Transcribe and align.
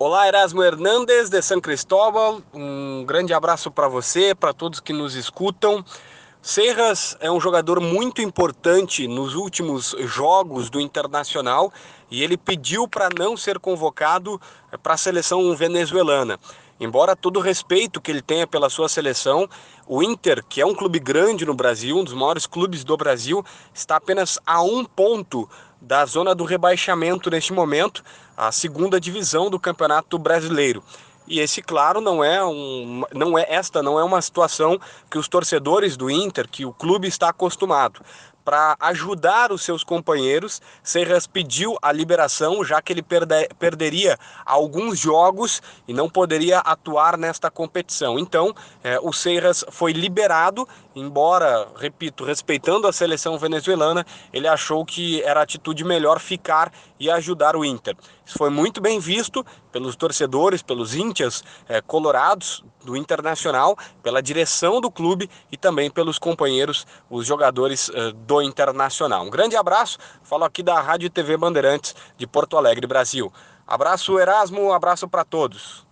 Olá, 0.00 0.28
Erasmo 0.28 0.62
Hernandes 0.62 1.28
de 1.28 1.42
São 1.42 1.60
Cristóbal. 1.60 2.40
Um 2.54 3.04
grande 3.04 3.34
abraço 3.34 3.68
para 3.68 3.88
você, 3.88 4.32
para 4.32 4.54
todos 4.54 4.78
que 4.78 4.92
nos 4.92 5.16
escutam. 5.16 5.84
Serras 6.40 7.16
é 7.18 7.28
um 7.28 7.40
jogador 7.40 7.80
muito 7.80 8.22
importante 8.22 9.08
nos 9.08 9.34
últimos 9.34 9.96
jogos 9.98 10.70
do 10.70 10.80
Internacional 10.80 11.72
e 12.08 12.22
ele 12.22 12.36
pediu 12.36 12.86
para 12.86 13.08
não 13.18 13.36
ser 13.36 13.58
convocado 13.58 14.40
para 14.84 14.94
a 14.94 14.96
seleção 14.96 15.56
venezuelana. 15.56 16.38
Embora 16.80 17.16
todo 17.16 17.38
o 17.38 17.42
respeito 17.42 18.00
que 18.00 18.10
ele 18.10 18.22
tenha 18.22 18.46
pela 18.46 18.70
sua 18.70 18.88
seleção, 18.88 19.48
o 19.86 20.02
Inter, 20.02 20.44
que 20.48 20.60
é 20.60 20.66
um 20.66 20.74
clube 20.74 20.98
grande 20.98 21.44
no 21.44 21.54
Brasil, 21.54 21.96
um 21.96 22.04
dos 22.04 22.14
maiores 22.14 22.46
clubes 22.46 22.84
do 22.84 22.96
Brasil, 22.96 23.44
está 23.74 23.96
apenas 23.96 24.38
a 24.46 24.62
um 24.62 24.84
ponto 24.84 25.48
da 25.80 26.04
zona 26.06 26.34
do 26.34 26.44
rebaixamento 26.44 27.30
neste 27.30 27.52
momento, 27.52 28.04
a 28.36 28.52
segunda 28.52 29.00
divisão 29.00 29.50
do 29.50 29.58
Campeonato 29.58 30.18
Brasileiro. 30.18 30.82
E 31.26 31.40
esse, 31.40 31.60
claro, 31.60 32.00
não 32.00 32.24
é 32.24 32.42
um, 32.44 33.02
não 33.12 33.38
é 33.38 33.44
esta 33.48 33.82
não 33.82 33.98
é 33.98 34.04
uma 34.04 34.22
situação 34.22 34.80
que 35.10 35.18
os 35.18 35.28
torcedores 35.28 35.96
do 35.96 36.10
Inter, 36.10 36.48
que 36.48 36.64
o 36.64 36.72
clube 36.72 37.06
está 37.06 37.28
acostumado 37.28 38.00
para 38.48 38.78
ajudar 38.80 39.52
os 39.52 39.60
seus 39.60 39.84
companheiros, 39.84 40.62
Serras 40.82 41.26
pediu 41.26 41.76
a 41.82 41.92
liberação, 41.92 42.64
já 42.64 42.80
que 42.80 42.94
ele 42.94 43.02
perde, 43.02 43.46
perderia 43.58 44.18
alguns 44.42 44.98
jogos 44.98 45.60
e 45.86 45.92
não 45.92 46.08
poderia 46.08 46.60
atuar 46.60 47.18
nesta 47.18 47.50
competição. 47.50 48.18
Então, 48.18 48.54
é, 48.82 48.98
o 49.02 49.12
Serras 49.12 49.66
foi 49.70 49.92
liberado, 49.92 50.66
embora, 50.96 51.68
repito, 51.76 52.24
respeitando 52.24 52.86
a 52.86 52.92
seleção 52.92 53.36
venezuelana, 53.36 54.06
ele 54.32 54.48
achou 54.48 54.82
que 54.82 55.22
era 55.24 55.42
atitude 55.42 55.84
melhor 55.84 56.18
ficar 56.18 56.72
e 56.98 57.10
ajudar 57.10 57.54
o 57.54 57.62
Inter. 57.66 57.94
Isso 58.24 58.38
foi 58.38 58.48
muito 58.48 58.80
bem 58.80 58.98
visto 58.98 59.44
pelos 59.70 59.94
torcedores, 59.94 60.62
pelos 60.62 60.94
íntias 60.94 61.44
é, 61.68 61.82
colorados 61.82 62.64
do 62.88 62.96
Internacional, 62.96 63.76
pela 64.02 64.22
direção 64.22 64.80
do 64.80 64.90
clube 64.90 65.28
e 65.52 65.58
também 65.58 65.90
pelos 65.90 66.18
companheiros, 66.18 66.86
os 67.10 67.26
jogadores 67.26 67.90
é, 67.92 68.12
do 68.12 68.40
Internacional. 68.40 69.26
Um 69.26 69.30
grande 69.30 69.56
abraço, 69.56 69.98
falo 70.22 70.44
aqui 70.44 70.62
da 70.62 70.80
Rádio 70.80 71.10
TV 71.10 71.36
Bandeirantes 71.36 71.94
de 72.16 72.26
Porto 72.26 72.56
Alegre, 72.56 72.86
Brasil. 72.86 73.30
Abraço 73.66 74.18
Erasmo, 74.18 74.72
abraço 74.72 75.06
para 75.06 75.22
todos. 75.22 75.86